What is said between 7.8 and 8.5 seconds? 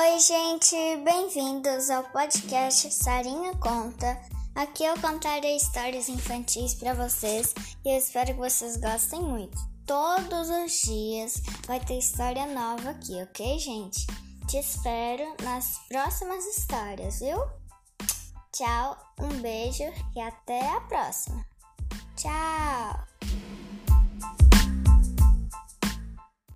e eu espero que